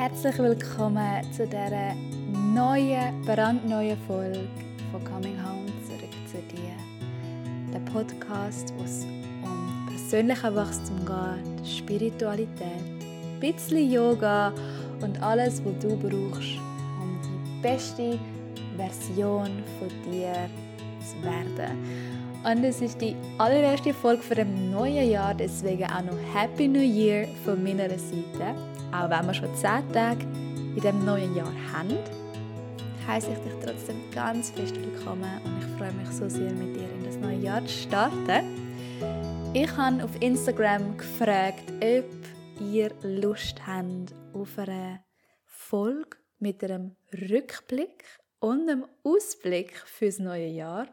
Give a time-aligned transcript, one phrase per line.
[0.00, 1.94] Herzlich willkommen zu dieser
[2.54, 4.48] neuen, brandneuen Folge
[4.90, 6.72] von Coming Home zurück zu dir.
[7.70, 9.04] Der Podcast, wo es
[9.44, 14.54] um persönlichen Wachstum geht, Spiritualität, ein bisschen Yoga
[15.02, 16.56] und alles, was du brauchst,
[16.98, 18.18] um die beste
[18.78, 20.32] Version von dir
[21.04, 21.76] zu werden.
[22.42, 26.80] Und es ist die allererste Folge für dem neuen Jahr, deswegen auch noch Happy New
[26.80, 28.69] Year von meiner Seite.
[28.92, 31.96] Auch wenn wir schon zehn Tage in dem neuen Jahr haben,
[33.06, 36.90] heiße ich dich trotzdem ganz fest willkommen und ich freue mich so sehr, mit dir
[36.90, 38.44] in das neue Jahr zu starten.
[39.54, 42.04] Ich habe auf Instagram gefragt, ob
[42.60, 45.04] ihr Lust habt auf eine
[45.46, 48.04] Folge mit einem Rückblick
[48.40, 50.88] und einem Ausblick fürs neue Jahr.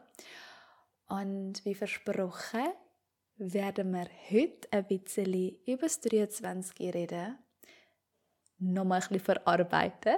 [1.08, 2.68] Und wie versprochen,
[3.38, 7.38] werden wir heute ein bisschen über das 23 reden.
[8.58, 10.16] Nochmal ein bisschen verarbeiten.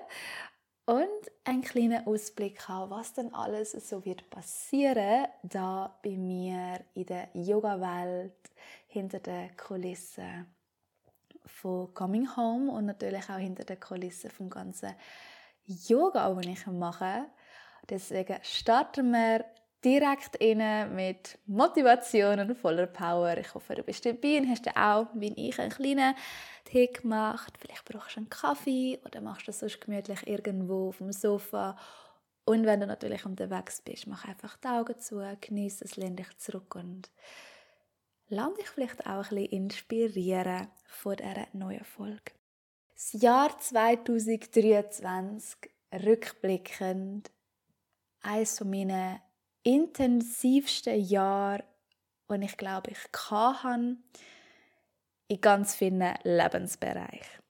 [0.87, 7.07] Und einen kleinen Ausblick haben, was dann alles so wird passieren, da bei mir in
[7.07, 8.35] der Yoga-Welt,
[8.89, 10.47] hinter den Kulissen
[11.47, 14.95] von Coming Home und natürlich auch hinter den Kulissen vom ganzen
[15.65, 17.27] Yoga, das ich mache.
[17.89, 19.45] Deswegen starten wir
[19.85, 23.37] direkt rein mit Motivation und voller Power.
[23.39, 26.15] Ich hoffe, du bist dabei und hast auch, wie ich, einen kleinen
[26.65, 27.55] Tee gemacht.
[27.59, 31.77] Vielleicht brauchst du einen Kaffee oder machst du sonst gemütlich irgendwo auf dem Sofa.
[32.45, 36.37] Und wenn du natürlich unterwegs bist, mach einfach die Augen zu, genieße es, lehn dich
[36.39, 37.11] zurück und
[38.29, 42.33] lass dich vielleicht auch ein bisschen inspirieren von dieser neuen Folge.
[42.95, 45.71] Das Jahr 2023,
[46.05, 47.31] rückblickend,
[48.23, 49.19] eines von meinen
[49.63, 51.63] intensivsten Jahr,
[52.27, 53.97] und ich glaube, ich hatte
[55.29, 57.41] in ganz vielen Lebensbereichen.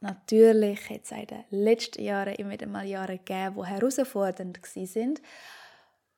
[0.00, 5.14] Natürlich hat es in den letzten Jahren immer wieder mal Jahre gegeben, die herausfordernd waren.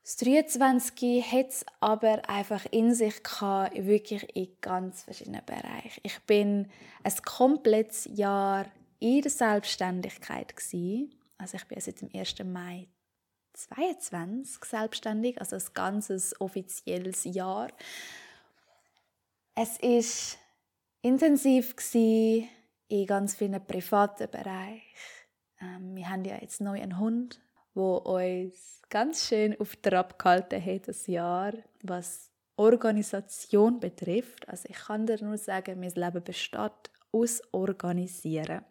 [0.04, 6.00] Das 23 hat es aber einfach in sich gehabt, wirklich in ganz verschiedenen Bereichen.
[6.03, 6.70] Ich bin
[7.04, 8.66] ein komplettes Jahr
[8.98, 10.54] in der Selbstständigkeit
[11.38, 12.34] Also ich bin seit dem 1.
[12.44, 12.88] Mai
[13.52, 17.68] 22 selbstständig, also ein ganzes offizielles Jahr.
[19.54, 20.38] Es ist
[21.02, 24.82] intensiv in ganz vielen privaten Bereichen.
[25.60, 27.40] Ähm, wir haben ja jetzt neu einen Hund,
[27.74, 31.52] wo uns ganz schön auf Trab gehalten hat das Jahr,
[31.82, 34.48] was Organisation betrifft.
[34.48, 38.64] Also ich kann dir nur sagen, mein Leben besteht aus Organisieren.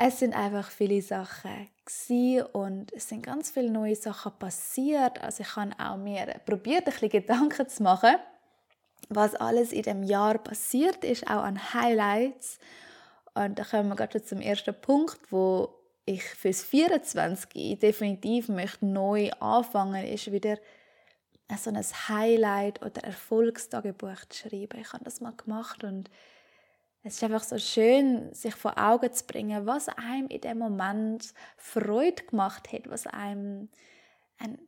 [0.00, 1.68] Es sind einfach viele Sachen
[2.52, 5.20] und es sind ganz viele neue Sachen passiert.
[5.20, 8.14] Also ich habe auch mir probiert, ein bisschen Gedanken zu machen,
[9.08, 12.60] was alles in dem Jahr passiert ist, auch an Highlights.
[13.34, 19.30] Und da kommen wir gerade zum ersten Punkt, wo ich fürs 24 definitiv möchte neu
[19.40, 20.58] anfangen, ist wieder
[21.56, 24.80] so ein Highlight oder Erfolgstagebuch zu schreiben.
[24.80, 26.08] Ich habe das mal gemacht und
[27.08, 31.32] es ist einfach so schön, sich vor Augen zu bringen, was einem in dem Moment
[31.56, 33.70] Freude gemacht hat, was einem
[34.38, 34.58] ein,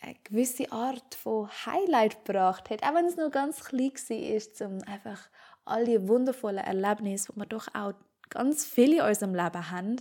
[0.00, 4.82] eine gewisse Art von Highlight gebracht hat, auch wenn es nur ganz klein war, um
[4.86, 5.28] einfach
[5.66, 7.92] all die wundervollen Erlebnisse, die wir doch auch
[8.30, 9.96] ganz viele in unserem Leben haben,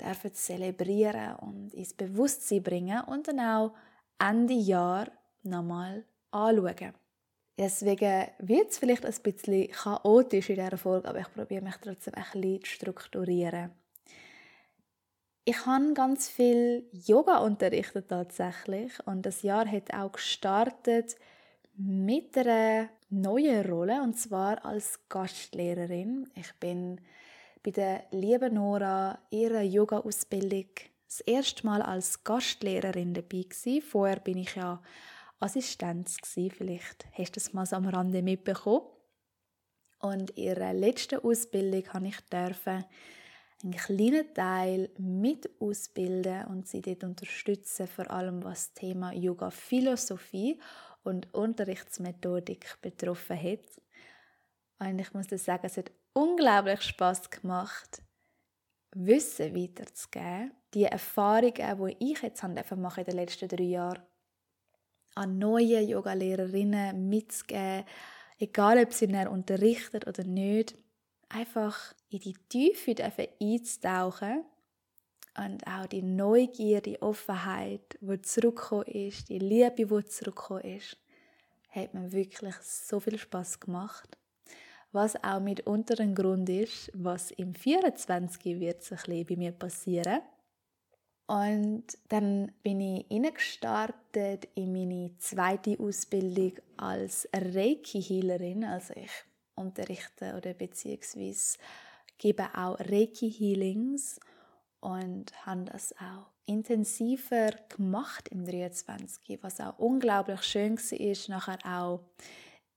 [0.00, 3.74] dürfen zelebrieren und ins Bewusstsein bringen und dann auch
[4.18, 5.08] Ende Jahr
[5.42, 6.94] nochmal anschauen.
[7.60, 12.14] Deswegen wird es vielleicht ein bisschen chaotisch in dieser Folge, aber ich probiere mich trotzdem
[12.14, 13.70] ein bisschen zu strukturieren.
[15.44, 21.16] Ich habe ganz viel Yoga unterrichtet tatsächlich und das Jahr hat auch gestartet
[21.76, 26.30] mit einer neuen Rolle und zwar als Gastlehrerin.
[26.36, 26.98] Ich bin
[27.62, 30.70] bei der lieben Nora ihrer Yoga-Ausbildung
[31.06, 33.82] das erste Mal als Gastlehrerin dabei gewesen.
[33.82, 34.80] Vorher bin ich ja
[35.40, 36.50] Assistenz gewesen.
[36.50, 38.86] Vielleicht hast du es mal so am Rande mitbekommen.
[39.98, 42.16] Und in ihrer letzten Ausbildung habe ich
[43.62, 49.50] einen kleinen Teil mit ausbilden und sie dort unterstützen, vor allem was das Thema Yoga
[49.50, 50.58] Philosophie
[51.02, 53.80] und Unterrichtsmethodik betroffen hat.
[54.78, 58.02] Und ich muss dir sagen, es hat unglaublich Spaß gemacht,
[58.92, 64.02] Wissen weiterzugeben, die Erfahrungen, die ich jetzt in den letzten drei Jahren
[65.14, 67.84] an neue Yogalehrerinnen mitzugeben,
[68.38, 70.76] egal ob sie näher unterrichtet oder nicht,
[71.28, 72.94] einfach in die Tiefe
[73.40, 74.44] einzutauchen
[75.36, 80.96] und auch die Neugier, die Offenheit, die zurückgekommen ist, die Liebe, die zurückgekommen ist,
[81.70, 84.16] hat mir wirklich so viel Spaß gemacht.
[84.92, 90.20] was auch mitunter ein Grund ist, was im 24 wird bisschen bei mir passieren.
[91.30, 98.64] Und dann bin ich gestartet in meine zweite Ausbildung als Reiki-Healerin.
[98.64, 99.12] Also ich
[99.54, 101.56] unterrichte oder beziehungsweise
[102.18, 104.18] gebe auch Reiki-Healings
[104.80, 112.00] und habe das auch intensiver gemacht im 23, was auch unglaublich schön war, nachher auch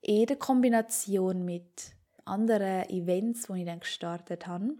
[0.01, 4.75] in Kombination mit anderen Events, die ich dann gestartet habe.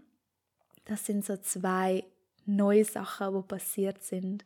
[0.84, 2.04] Das sind so zwei
[2.46, 4.44] neue Sachen, die passiert sind.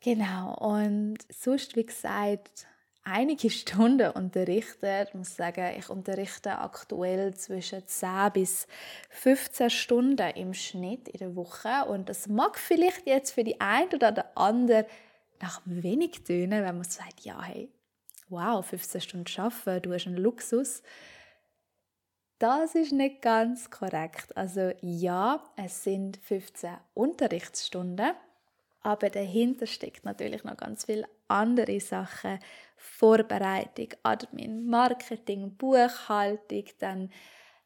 [0.00, 2.66] Genau, und sonst, wie gesagt,
[3.04, 5.08] einige Stunden unterrichtet.
[5.08, 8.66] Ich muss sagen, ich unterrichte aktuell zwischen 10 bis
[9.10, 11.86] 15 Stunden im Schnitt in der Woche.
[11.88, 14.86] Und das mag vielleicht jetzt für die einen oder der andere
[15.40, 17.68] nach wenig tönen, wenn man sagt, ja, hey,
[18.28, 20.82] wow, 15 Stunden arbeiten, du hast einen Luxus.
[22.42, 24.36] Das ist nicht ganz korrekt.
[24.36, 28.14] Also ja, es sind 15 Unterrichtsstunden,
[28.80, 32.40] aber dahinter steckt natürlich noch ganz viele andere Sachen.
[32.76, 37.12] Vorbereitung, Admin, Marketing, Buchhaltung, dann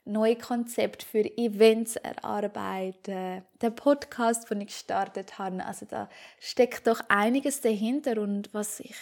[0.04, 5.64] neue Konzepte für Events erarbeiten, der Podcast, den ich gestartet habe.
[5.64, 8.94] Also da steckt doch einiges dahinter und was ich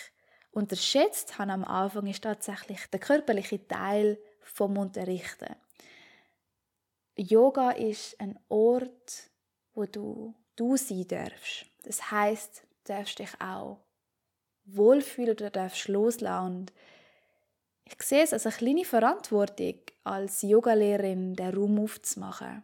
[0.53, 5.56] unterschätzt habe am Anfang ist tatsächlich der körperliche Teil vom Unterrichten.
[7.16, 9.31] Yoga ist ein Ort,
[9.75, 11.66] wo du du sein darfst.
[11.82, 13.78] Das heißt, du darfst dich auch
[14.64, 16.46] wohlfühlen oder darfst loslassen.
[16.46, 16.72] Und
[17.84, 19.75] ich sehe es als eine kleine Verantwortung,
[20.05, 22.62] als Yogalehrerin den Raum aufzumachen.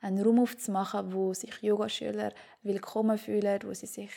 [0.00, 2.32] Einen Raum aufzumachen, wo sich Yogaschüler
[2.62, 4.10] willkommen fühlen, wo sie sich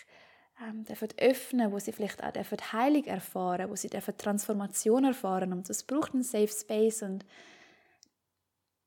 [0.62, 5.51] ähm, dürfen öffnen, wo sie vielleicht auch dürfen Heilung erfahren, wo sie dürfen Transformation erfahren.
[5.51, 7.25] Und das braucht einen Safe Space und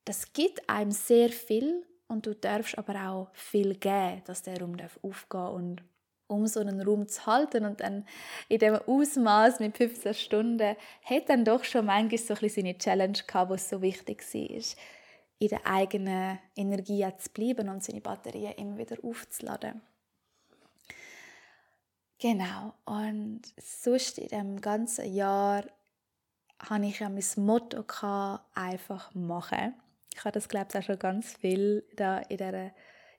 [0.06, 4.76] das gibt einem sehr viel und du darfst aber auch viel geben, dass der Raum
[5.02, 5.82] aufgehen und
[6.28, 8.06] um so einen Raum zu halten und dann
[8.48, 12.78] in dem Ausmaß mit 15 Stunden hat dann doch schon manchmal so ein bisschen seine
[12.78, 14.62] Challenge gehabt, was so wichtig war,
[15.38, 19.82] in der eigenen Energie zu bleiben und seine Batterien immer wieder aufzuladen.
[22.18, 25.64] Genau, und sonst in dem ganzen Jahr
[26.58, 27.84] hatte ich ja mein Motto
[28.54, 29.74] einfach machen.
[30.16, 32.38] Ich habe das, glaube ich, auch schon ganz viel da in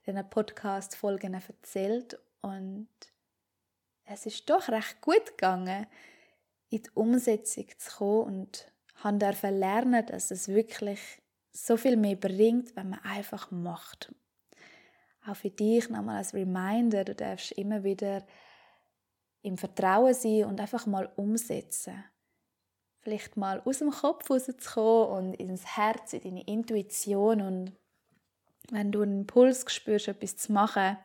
[0.07, 2.19] diesen Podcast-Folgen erzählt.
[2.41, 2.89] Und
[4.05, 5.85] es ist doch recht gut gegangen,
[6.69, 10.99] in die Umsetzung zu kommen und habe lernen, dass es wirklich
[11.51, 14.11] so viel mehr bringt, wenn man einfach macht.
[15.27, 18.25] Auch für dich nochmal als Reminder, du darfst immer wieder
[19.43, 22.03] im Vertrauen sein und einfach mal umsetzen
[23.07, 27.39] vielleicht mal aus dem Kopf rauszukommen und ins Herz, in deine Intuition.
[27.39, 27.71] Und
[28.69, 30.97] wenn du einen Impuls spürst, etwas zu machen,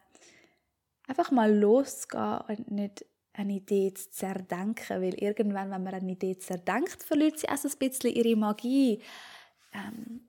[1.06, 6.36] einfach mal loszugehen und nicht eine Idee zu zerdenken, weil irgendwann, wenn man eine Idee
[6.36, 9.00] zerdenkt, verliert sie auch ein bisschen ihre Magie,
[9.72, 10.28] ähm,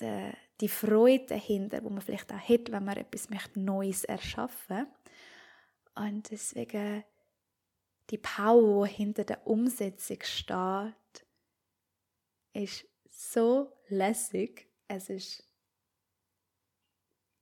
[0.00, 4.78] die, die Freude dahinter, wo man vielleicht auch hat, wenn man etwas Neues erschaffen.
[4.78, 4.92] Möchte.
[5.94, 7.04] Und deswegen
[8.10, 11.26] die Power, die hinter der Umsetzung steht,
[12.52, 14.68] ist so lässig.
[14.88, 15.42] Es ist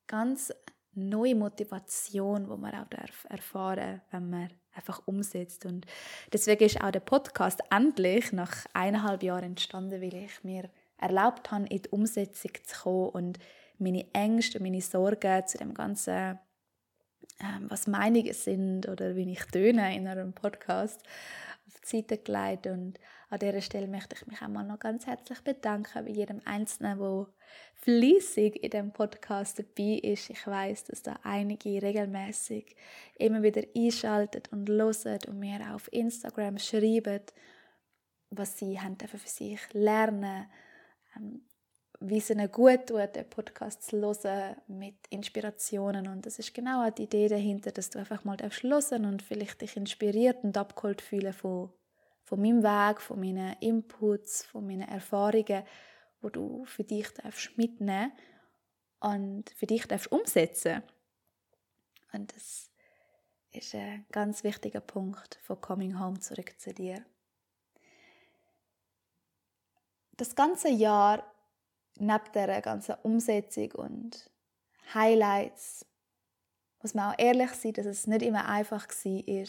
[0.07, 0.53] ganz
[0.95, 5.67] neue Motivation, wo man auch darf erfahren, wenn man einfach umsetzt.
[5.67, 5.87] Und
[6.33, 11.67] deswegen ist auch der Podcast endlich nach eineinhalb Jahren entstanden, weil ich mir erlaubt habe,
[11.67, 13.39] in die Umsetzung zu kommen und
[13.79, 16.39] meine Ängste, meine Sorgen zu dem ganzen
[17.69, 21.03] was Meinungen sind oder wie ich töne in einem Podcast
[21.67, 22.67] auf die Seite gelegt.
[22.67, 22.99] Und
[23.31, 27.27] an dieser Stelle möchte ich mich einmal noch ganz herzlich bedanken bei jedem Einzelnen, der
[27.77, 30.31] fließig in dem Podcast dabei ist.
[30.31, 32.77] Ich weiß, dass da einige regelmäßig
[33.19, 37.23] immer wieder einschalten und hören und mir auf Instagram schreiben,
[38.31, 40.47] was sie haben für sich lernen
[41.17, 41.43] ähm,
[42.09, 46.09] wie es ihnen gut tut, den Podcast zu hören mit Inspirationen.
[46.09, 49.77] Und das ist genau die Idee dahinter, dass du einfach mal hören und vielleicht dich
[49.77, 51.71] inspiriert und abgeholt fühlen von,
[52.25, 55.65] von meinem Weg, von meinen Inputs, von meinen Erfahrungen,
[56.21, 58.13] wo du für dich darfst mitnehmen
[59.01, 60.83] und für dich darfst umsetzen.
[62.13, 62.71] Und das
[63.53, 67.05] ist ein ganz wichtiger Punkt von Coming Home zurück zu dir.
[70.17, 71.32] Das ganze Jahr
[72.03, 74.31] neben der ganzen Umsetzung und
[74.93, 75.87] Highlights
[76.83, 79.47] muss man auch ehrlich sein, dass es nicht immer einfach war,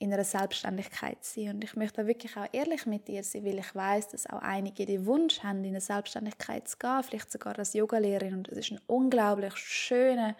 [0.00, 1.56] in einer Selbstständigkeit sein.
[1.56, 4.86] Und ich möchte wirklich auch ehrlich mit dir sein, weil ich weiß, dass auch einige
[4.86, 8.34] den Wunsch haben, in eine Selbstständigkeit zu gehen, vielleicht sogar als Yogalehrerin.
[8.34, 10.36] Und es ist ein unglaublich schöner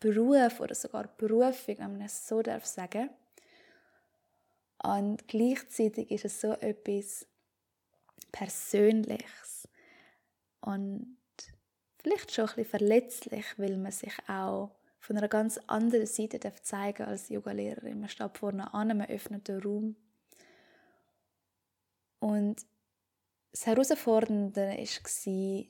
[0.00, 3.10] Beruf oder sogar Berufung, wenn man es so darf sagen.
[4.82, 7.26] Und gleichzeitig ist es so etwas
[8.32, 9.61] Persönliches
[10.62, 11.16] und
[11.98, 17.04] vielleicht schon ein bisschen verletzlich, weil man sich auch von einer ganz anderen Seite zeigen
[17.04, 18.00] als Yogalehrerin.
[18.00, 19.96] Man steht vorne an, man öffnet den Raum.
[22.20, 22.64] Und
[23.50, 25.64] das Herausfordernde war,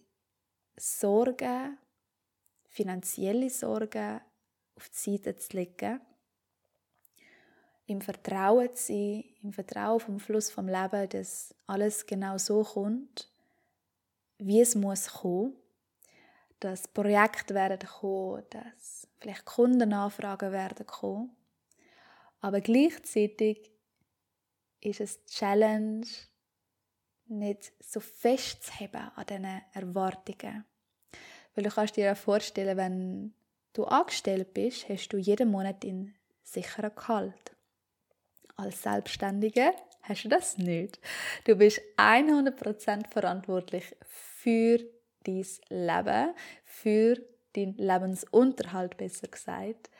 [0.76, 1.78] Sorgen,
[2.68, 4.20] finanzielle Sorgen
[4.76, 6.00] auf die Seite zu legen,
[7.86, 13.31] im Vertrauen zu sein, im Vertrauen vom Fluss vom Leben, dass alles genau so kommt,
[14.46, 15.54] wie es muss kommen
[16.62, 21.36] dass Projekte werden kommen, dass vielleicht Kundenanfragen werden kommen.
[22.40, 23.70] Aber gleichzeitig
[24.80, 26.06] ist es Challenge,
[27.26, 30.64] nicht so festzuheben an diesen Erwartungen.
[31.54, 33.34] Weil du kannst dir ja vorstellen, wenn
[33.72, 37.56] du angestellt bist, hast du jeden Monat einen sicheren Gehalt.
[38.56, 39.72] Als Selbstständige
[40.02, 41.00] hast du das nicht.
[41.44, 43.96] Du bist 100% verantwortlich
[44.42, 44.78] für
[45.24, 46.34] dein Leben,
[46.64, 47.16] für
[47.52, 49.90] deinen Lebensunterhalt besser gesagt.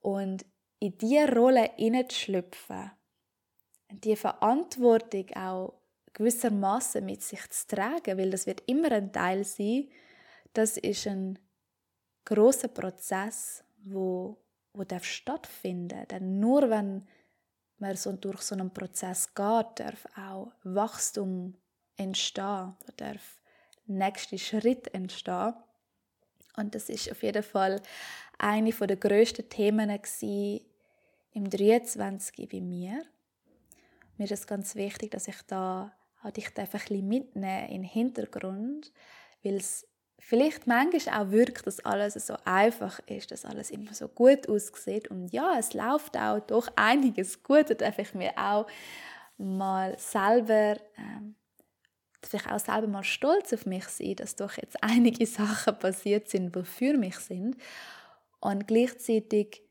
[0.00, 0.44] Und
[0.78, 2.90] in diese Rolle hineinzuschlüpfen,
[3.90, 5.74] die Verantwortung auch
[6.12, 9.88] gewissermaßen mit sich zu tragen, weil das wird immer ein Teil sein,
[10.52, 11.38] das ist ein
[12.24, 14.42] großer Prozess, wo
[14.74, 16.06] wo darf stattfinden.
[16.08, 17.06] Denn nur wenn
[17.78, 21.54] man so durch so einen Prozess geht, darf auch Wachstum
[21.96, 23.40] entstehen, darf
[23.86, 25.54] nächste Schritt entstehen.
[26.56, 27.80] Und das ist auf jeden Fall
[28.38, 29.90] eine der grössten Themen
[31.32, 33.02] im 23 bei mir.
[34.18, 37.82] Mir ist es ganz wichtig, dass ich da halt dich einfach ein bisschen mitnehme in
[37.82, 38.92] den Hintergrund,
[39.42, 39.86] weil es
[40.18, 45.08] vielleicht manchmal auch wirkt, dass alles so einfach ist, dass alles immer so gut aussieht.
[45.08, 47.70] Und ja, es läuft auch doch einiges gut.
[47.70, 48.66] Da darf ich mir auch
[49.38, 51.34] mal selber ähm,
[52.26, 56.54] vielleicht auch selber mal stolz auf mich sein, dass doch jetzt einige Sachen passiert sind,
[56.54, 57.56] die für mich sind.
[58.40, 59.62] Und gleichzeitig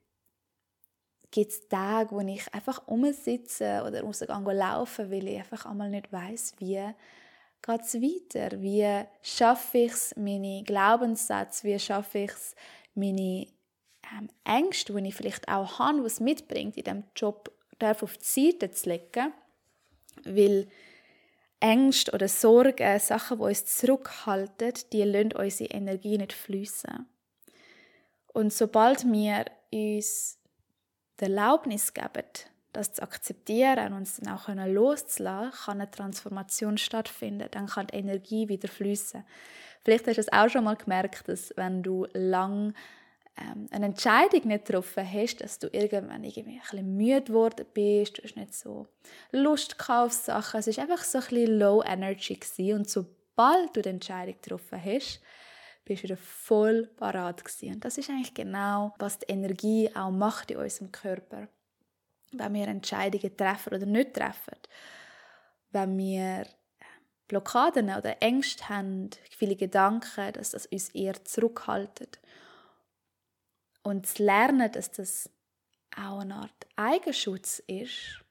[1.31, 6.11] gibt es Tage, wo ich einfach umsitze oder rausgehe laufen, weil ich einfach einmal nicht
[6.11, 6.85] weiß, wie
[7.61, 8.61] geht es weiter?
[8.61, 12.55] Wie schaffe ich es, meine Glaubenssätze, wie schaffe ich es,
[12.95, 13.47] meine
[14.11, 18.51] ähm, Ängste, die ich vielleicht auch habe, was mitbringt, in diesem Job darf auf die
[18.51, 19.33] Seite zu legen,
[20.25, 20.67] weil
[21.61, 27.07] Ängste oder Sorgen, Sachen, die uns zurückhalten, die lassen unsere Energie nicht fließen.
[28.33, 30.37] Und sobald wir uns
[31.19, 32.25] die Erlaubnis geben,
[32.73, 37.47] das zu akzeptieren und uns dann auch loszulassen, kann eine Transformation stattfinden.
[37.51, 39.23] Dann kann die Energie wieder fließen.
[39.83, 42.73] Vielleicht hast du es auch schon mal gemerkt, dass wenn du lang
[43.37, 48.17] ähm, eine Entscheidung nicht getroffen hast, dass du irgendwann irgendwie ein bisschen müde geworden bist,
[48.17, 48.87] du hast nicht so
[49.31, 52.79] Lust auf Sachen, es war einfach so ein bisschen low energy gewesen.
[52.79, 55.21] und sobald du die Entscheidung getroffen hast,
[55.85, 57.75] bist du wieder voll parat gewesen.
[57.75, 61.47] Und das ist eigentlich genau, was die Energie auch macht in unserem Körper.
[62.31, 64.57] Wenn wir Entscheidungen treffen oder nicht treffen,
[65.71, 66.45] wenn wir
[67.27, 72.19] Blockaden oder Ängste haben, viele Gedanken, dass das uns eher zurückhaltet
[73.83, 75.29] und zu lernen, dass das
[75.95, 78.23] auch eine Art Eigenschutz ist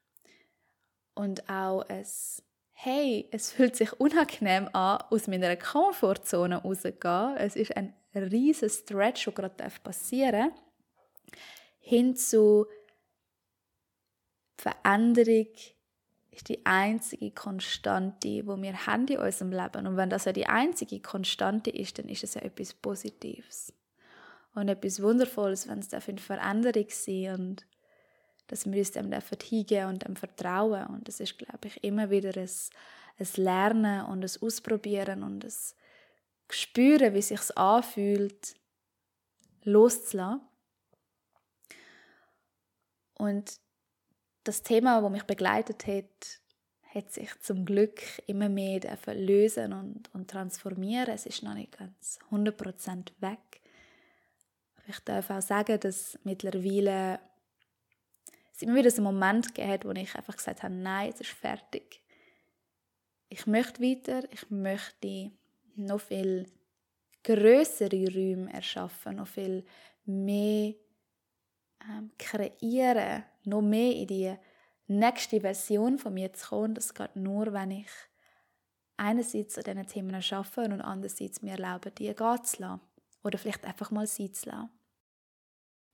[1.14, 2.42] und auch es
[2.82, 7.36] hey, es fühlt sich unangenehm an, aus meiner Komfortzone rauszugehen.
[7.36, 11.38] Es ist ein riesiger Stretch, der gerade passieren darf.
[11.78, 12.66] Hin zu
[14.56, 15.48] Veränderung
[16.30, 19.86] ist die einzige Konstante, die wir haben in unserem Leben.
[19.86, 23.74] Und wenn das ja die einzige Konstante ist, dann ist es ja etwas Positives
[24.54, 27.66] und etwas Wundervolles, wenn es eine Veränderung sein und
[28.48, 30.86] dass wir uns dem hingeben und dem vertrauen.
[30.86, 32.50] Und das ist, glaube ich, immer wieder ein,
[33.18, 35.52] ein Lernen und ein Ausprobieren und ein
[36.50, 38.56] Spüren, wie es sich anfühlt,
[39.62, 40.40] loszulassen.
[43.14, 43.60] Und
[44.44, 46.40] das Thema, das mich begleitet hat,
[46.92, 48.80] hat sich zum Glück immer mehr
[49.14, 51.14] lösen und, und transformieren.
[51.14, 53.59] Es ist noch nicht ganz 100% weg.
[54.90, 57.20] Ich darf auch sagen, dass mittlerweile
[58.52, 61.20] es immer wieder so einen Moment gegeben hat, wo ich einfach gesagt habe, nein, es
[61.20, 62.02] ist fertig.
[63.28, 65.30] Ich möchte weiter, ich möchte
[65.76, 66.46] noch viel
[67.22, 69.64] größere Räume erschaffen, noch viel
[70.04, 70.74] mehr
[71.88, 74.34] ähm, kreieren, noch mehr in die
[74.88, 77.90] nächste Version von mir zu kommen, das geht nur, wenn ich
[78.96, 82.80] einerseits an diesen Themen arbeite und andererseits mir erlaube, die gehen zu lassen.
[83.22, 84.70] Oder vielleicht einfach mal sein zu lassen.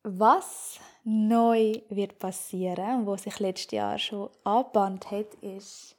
[0.08, 5.96] Was neu wird passieren und was sich letztes Jahr schon angebannt hat, ist,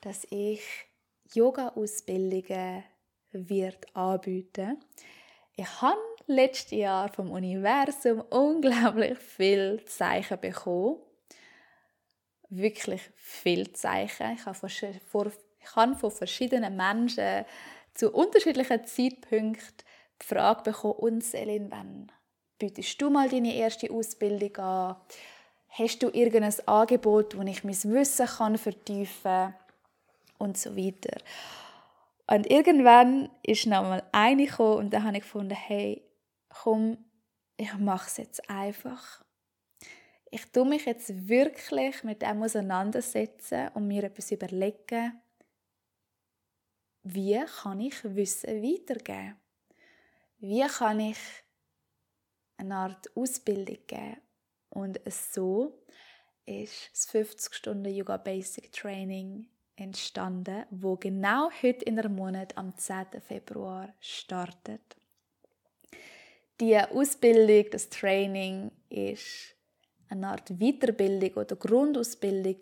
[0.00, 0.62] dass ich
[1.34, 2.82] Yoga-Ausbildungen
[3.32, 4.82] wird anbieten.
[5.54, 10.96] Ich habe letztes Jahr vom Universum unglaublich viel Zeichen bekommen.
[12.48, 14.32] Wirklich viel Zeichen.
[14.32, 17.44] Ich habe von, ich habe von verschiedenen Menschen
[17.92, 19.86] zu unterschiedlichen Zeitpunkten
[20.22, 22.10] die Frage bekommen, und Selin, wann
[22.58, 24.96] bietest du mal deine erste Ausbildung an?
[25.68, 29.54] Hast du irgendein Angebot, wo ich mein Wissen kann vertiefen kann?
[30.38, 31.16] Und so weiter.
[32.26, 36.02] Und irgendwann ist noch mal eine gekommen und dann habe ich gefunden, hey,
[36.48, 36.98] komm,
[37.56, 39.24] ich mache es jetzt einfach.
[40.30, 45.20] Ich tue mich jetzt wirklich mit dem auseinandersetzen und mir etwas überlegen,
[47.02, 49.36] wie kann ich Wissen weitergeben?
[50.38, 51.18] Wie kann ich
[52.62, 54.16] eine Art Ausbildung geben?
[54.70, 55.84] Und so
[56.46, 62.76] ist das 50 Stunden Yoga Basic Training entstanden, wo genau heute in der Monat am
[62.76, 63.06] 10.
[63.26, 64.80] Februar startet.
[66.60, 69.54] Die Ausbildung, das Training ist
[70.08, 72.58] eine Art Weiterbildung oder Grundausbildung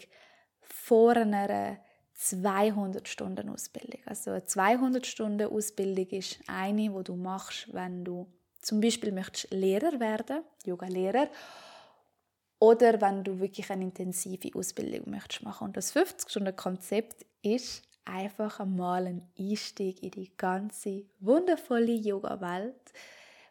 [0.61, 1.79] vor einer
[2.15, 4.01] 200 Stunden Ausbildung.
[4.07, 8.27] Also eine 200 Stunden Ausbildung ist eine, wo du machst, wenn du
[8.61, 11.29] zum Beispiel möchtest Lehrer werden, Yoga-Lehrer,
[12.59, 15.69] oder wenn du wirklich eine intensive Ausbildung möchtest machen.
[15.69, 22.93] Und das 50 Stunden Konzept ist einfach einmal ein Einstieg in die ganze wundervolle Yoga-Welt,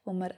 [0.05, 0.31] wo man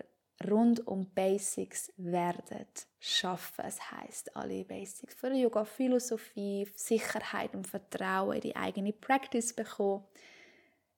[0.49, 2.65] rund um Basics werden
[2.99, 3.65] schaffen.
[3.65, 10.05] Es heißt alle Basics für Yoga Philosophie, Sicherheit und Vertrauen in die eigene Practice bekommen.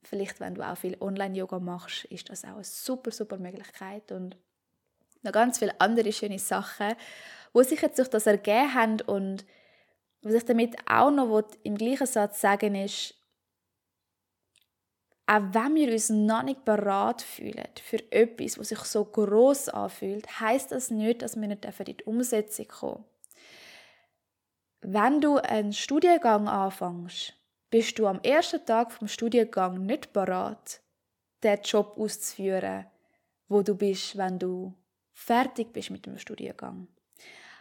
[0.04, 4.36] Vielleicht, wenn du auch viel Online-Yoga machst, ist das auch eine super, super Möglichkeit und
[5.22, 6.96] noch ganz viele andere schöne Sachen,
[7.54, 9.46] wo sich jetzt durch das ergeben haben und
[10.22, 13.16] was ich damit auch noch im gleichen Satz sagen ist,
[15.26, 20.40] auch wenn wir uns noch nicht bereit fühlen für etwas, was sich so groß anfühlt,
[20.40, 23.06] heißt das nicht, dass wir nicht in die Umsetzung kommen.
[24.82, 27.34] Wenn du einen Studiengang anfängst,
[27.74, 30.84] bist du am ersten Tag vom Studiengang nicht bereit,
[31.42, 32.86] den Job auszuführen,
[33.48, 34.76] wo du bist, wenn du
[35.12, 36.88] fertig bist mit dem Studiengang.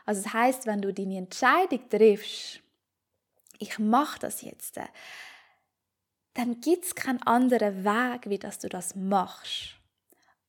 [0.05, 2.61] Also das heißt, wenn du deine Entscheidung triffst,
[3.59, 4.79] ich mache das jetzt,
[6.35, 9.77] dann gibt es keinen anderen Weg, wie dass du das machst.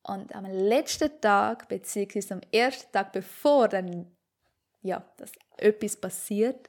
[0.02, 4.12] Und am letzten Tag, beziehungsweise am ersten Tag, bevor dann
[4.82, 6.68] ja, dass etwas passiert,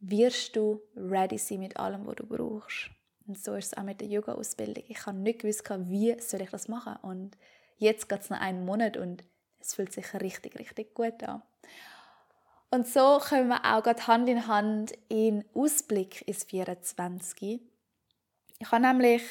[0.00, 2.90] wirst du ready sein mit allem, was du brauchst.
[3.26, 4.84] Und so ist es auch mit der Yoga-Ausbildung.
[4.88, 6.96] Ich habe nicht gewusst, wie soll ich das machen.
[7.02, 7.36] Und
[7.76, 9.24] jetzt geht es noch einen Monat und
[9.60, 11.42] es fühlt sich richtig, richtig gut an.
[12.70, 17.60] Und so kommen wir auch gerade Hand in Hand in Ausblick ins 24.
[18.58, 19.22] Ich habe nämlich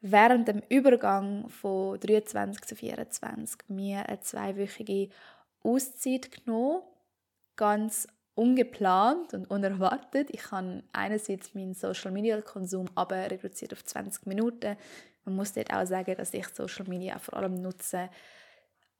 [0.00, 5.08] während dem Übergang von 23 zu 24 mir eine zweiwöchige
[5.62, 6.82] Auszeit genommen,
[7.56, 8.06] ganz
[8.38, 10.30] ungeplant und unerwartet.
[10.30, 14.76] Ich habe einerseits meinen Social Media Konsum aber reduziert auf 20 Minuten.
[15.24, 18.08] Man muss dort auch sagen, dass ich Social Media vor allem nutze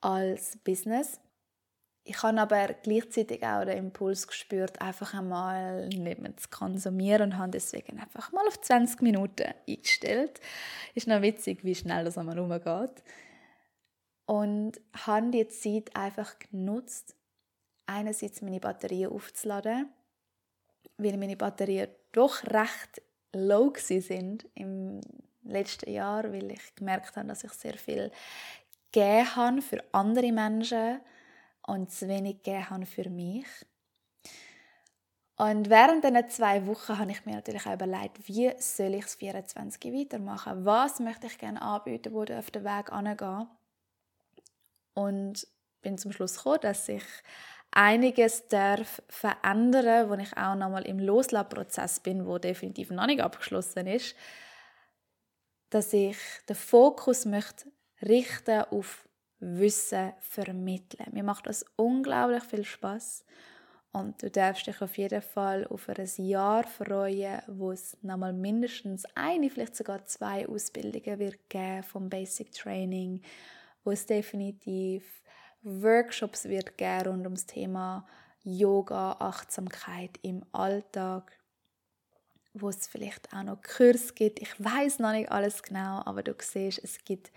[0.01, 1.21] als Business.
[2.03, 7.39] Ich habe aber gleichzeitig auch den Impuls gespürt, einfach einmal nicht mehr zu konsumieren und
[7.39, 10.41] habe deswegen einfach mal auf 20 Minuten eingestellt.
[10.95, 13.05] Ist noch witzig, wie schnell das einmal rumgeht.
[14.27, 17.15] Und habe die Zeit einfach genutzt,
[17.89, 19.89] einerseits meine Batterien aufzuladen,
[20.97, 25.01] weil meine Batterien doch recht low sind im
[25.43, 28.11] letzten Jahr, weil ich gemerkt habe, dass ich sehr viel
[28.93, 31.01] gegeben habe für andere Menschen
[31.67, 33.47] und zu wenig gegeben habe für mich.
[35.37, 39.15] Und während diesen zwei Wochen habe ich mir natürlich auch überlegt, wie soll ich das
[39.15, 40.65] 24 weitermachen?
[40.65, 43.47] Was möchte ich gerne anbieten, wo auf den Weg angehen?
[44.95, 45.47] Und
[45.81, 47.05] bin zum Schluss gekommen, dass ich
[47.71, 53.87] einiges darf verändern, wo ich auch nochmal im Loslassprozess bin, wo definitiv noch nicht abgeschlossen
[53.87, 54.15] ist,
[55.71, 56.17] dass ich
[56.49, 57.71] den Fokus möchte
[58.03, 59.09] richten auf
[59.41, 61.13] Wissen vermitteln.
[61.13, 63.25] Mir macht das unglaublich viel Spaß
[63.93, 69.05] und du darfst dich auf jeden Fall auf ein Jahr freuen, wo es nochmal mindestens
[69.15, 73.23] eine, vielleicht sogar zwei Ausbildungen wird geben vom Basic Training,
[73.85, 75.05] wo es definitiv
[75.69, 78.07] Workshops wird geben rund ums Thema
[78.43, 81.33] Yoga, Achtsamkeit im Alltag,
[82.55, 84.41] wo es vielleicht auch noch Kurs gibt.
[84.41, 87.31] Ich weiß noch nicht alles genau, aber du siehst, es gibt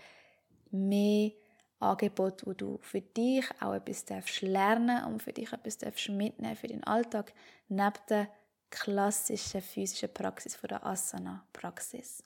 [0.70, 1.32] mehr
[1.80, 6.56] Angebote, wo du für dich auch etwas darfst lernen und für dich etwas darfst mitnehmen
[6.56, 7.32] für den Alltag,
[7.68, 8.28] neben der
[8.70, 12.24] klassischen physischen Praxis von der Asana-Praxis.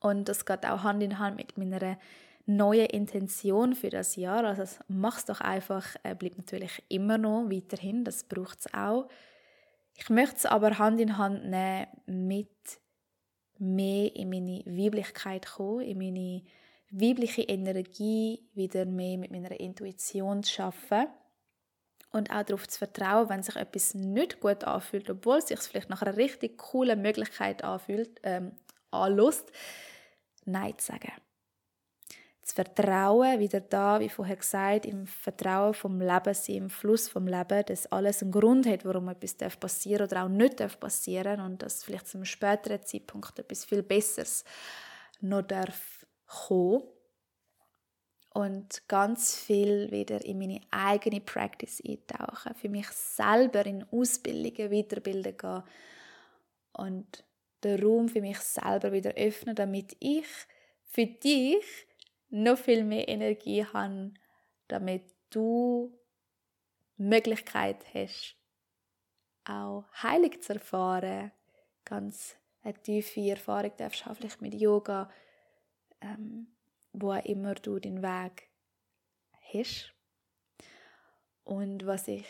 [0.00, 1.96] Und das geht auch Hand in Hand mit meiner
[2.56, 4.44] neuen Intention für das Jahr.
[4.44, 9.08] Also mach es doch einfach, äh, bleibt natürlich immer noch weiterhin, das braucht es auch.
[9.94, 12.48] Ich möchte es aber Hand in Hand nehmen mit
[13.58, 16.42] mehr in meine Weiblichkeit kommen, in meine
[16.90, 21.06] weibliche Energie wieder mehr mit meiner Intuition zu schaffen
[22.10, 25.90] und auch darauf zu vertrauen, wenn sich etwas nicht gut anfühlt, obwohl es sich vielleicht
[25.90, 28.52] nach einer richtig coolen Möglichkeit anfühlt, ähm,
[28.90, 29.50] anlässt,
[30.44, 31.12] Nein zu sagen.
[32.42, 37.28] Das Vertrauen, wieder da, wie vorher gesagt, im Vertrauen vom Leben sein, im Fluss vom
[37.28, 41.46] Leben, dass alles einen Grund hat, warum etwas passieren darf oder auch nicht passieren darf
[41.46, 44.44] und dass vielleicht zu einem späteren Zeitpunkt etwas viel Besseres
[45.20, 46.82] noch darf kommen.
[48.34, 55.36] Und ganz viel wieder in meine eigene Practice eintauchen, für mich selber in Ausbildungen weiterbilden
[55.36, 55.62] gehen
[56.72, 57.24] und
[57.62, 60.26] den Raum für mich selber wieder öffnen, damit ich
[60.84, 61.86] für dich
[62.32, 64.14] noch viel mehr Energie habe,
[64.66, 65.96] damit du
[66.96, 68.36] Möglichkeit hast,
[69.44, 71.30] auch Heilig zu erfahren,
[71.84, 75.10] ganz eine tiefe Erfahrung darfst haben, vielleicht mit Yoga,
[76.00, 76.46] ähm,
[76.92, 78.48] wo auch immer du den Weg
[79.52, 79.92] hast.
[81.44, 82.26] Und was ich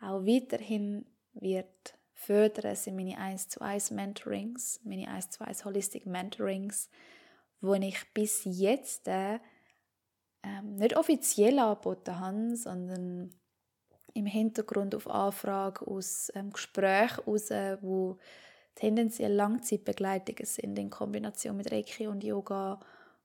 [0.00, 6.06] auch weiterhin wird fördern, sind meine 1 zu 1 Mentorings, meine 1 zu 1 Holistic
[6.06, 6.90] Mentorings,
[7.60, 9.38] wo ich bis jetzt äh,
[10.42, 13.30] ähm, nicht offiziell angeboten habe, sondern
[14.14, 17.50] im Hintergrund auf Anfrage aus ähm, Gesprächen heraus,
[17.82, 18.18] wo
[18.74, 22.80] tendenziell Langzeitbegleitungen sind in Kombination mit Reiki und Yoga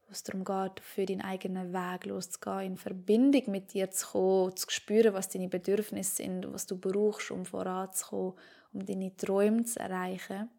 [0.08, 4.56] wo es darum geht, für deinen eigenen Weg loszugehen, in Verbindung mit dir zu kommen,
[4.56, 8.34] zu spüren, was deine Bedürfnisse sind, was du brauchst, um voranzukommen,
[8.74, 10.50] um deine Träume zu erreichen.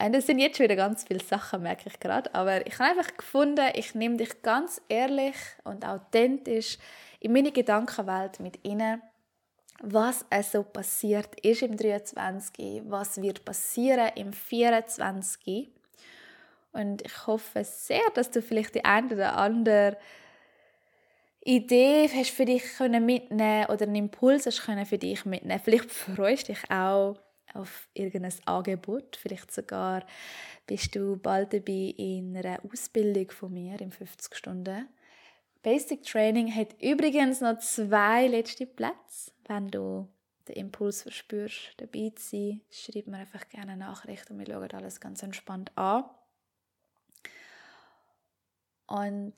[0.00, 2.34] Und das sind jetzt schon wieder ganz viele Sachen, merke ich gerade.
[2.34, 6.78] Aber ich habe einfach gefunden, ich nehme dich ganz ehrlich und authentisch
[7.20, 9.00] in meine Gedankenwelt mit inne,
[9.80, 15.70] was also passiert ist im 23, was wird passieren im 24
[16.72, 19.96] und ich hoffe sehr, dass du vielleicht die eine oder andere
[21.44, 25.60] Idee hast für dich mitnehmen oder einen Impuls hast für dich mitnehmen.
[25.62, 27.16] Vielleicht freust du dich auch
[27.54, 29.16] auf irgendein Angebot.
[29.16, 30.04] Vielleicht sogar
[30.66, 34.88] bist du bald dabei in einer Ausbildung von mir in 50 Stunden.
[35.62, 39.30] Basic Training hat übrigens noch zwei letzte Plätze.
[39.46, 40.08] Wenn du
[40.48, 44.70] den Impuls verspürst, dabei zu sein, schreib mir einfach gerne eine Nachricht und wir schauen
[44.72, 46.04] alles ganz entspannt an.
[48.86, 49.34] Und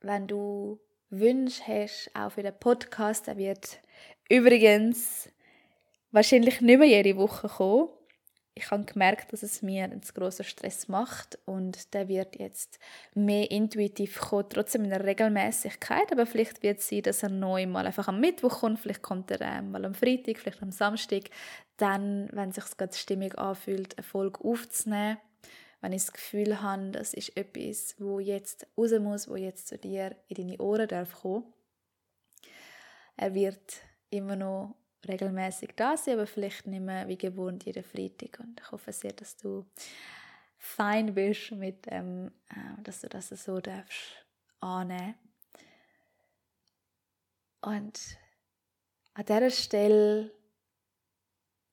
[0.00, 0.78] wenn du
[1.10, 3.80] Wünsche hast, auch für den Podcast, der wird
[4.28, 5.28] übrigens
[6.16, 7.90] wahrscheinlich nicht mehr jede Woche kommen.
[8.54, 12.78] Ich habe gemerkt, dass es mir einen großen Stress macht und der wird jetzt
[13.14, 16.10] mehr intuitiv kommen, trotzdem in der Regelmäßigkeit.
[16.10, 19.30] Aber vielleicht wird es sein, dass er neu mal einfach am Mittwoch kommt, vielleicht kommt
[19.30, 21.24] er äh, mal am Freitag, vielleicht am Samstag.
[21.76, 25.18] Dann, wenn sich gerade stimmig anfühlt, eine Folge aufzunehmen
[25.82, 29.76] wenn ich das Gefühl habe, das ist etwas, wo jetzt raus muss, wo jetzt zu
[29.76, 31.44] dir in deine Ohren darf kommen.
[33.16, 34.74] Er wird immer noch
[35.08, 38.40] regelmäßig da sein, aber vielleicht nicht mehr wie gewohnt jeden Freitag.
[38.40, 39.64] Und ich hoffe sehr, dass du
[40.58, 44.24] fein bist mit, ähm, äh, dass du das so darfst
[44.60, 45.14] annehmen.
[47.60, 48.18] Und
[49.14, 50.30] an dieser Stelle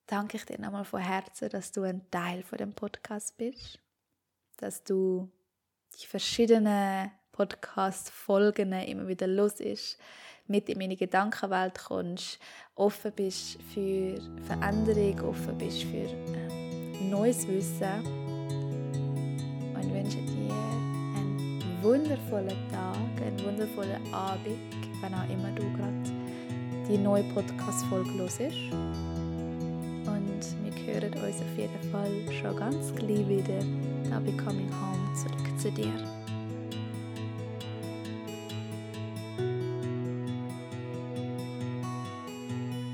[0.07, 3.79] danke ich dir nochmal von Herzen, dass du ein Teil von dem Podcast bist
[4.57, 5.29] dass du
[5.99, 9.97] die verschiedenen Podcast-Folgen immer wieder los ist,
[10.47, 12.39] mit in meine Gedankenwelt kommst,
[12.75, 14.15] offen bist für
[14.45, 18.05] Veränderung, offen bist für äh, neues Wissen
[19.73, 24.59] und wünsche dir einen wundervollen Tag, einen wundervollen Abend,
[25.01, 26.23] wenn auch immer du gerade
[26.87, 28.71] die neue Podcast-Folge los ist.
[30.05, 33.59] Und wir hören uns auf jeden Fall schon ganz gleich wieder.
[34.11, 36.22] I'll be coming home zurück zu dir.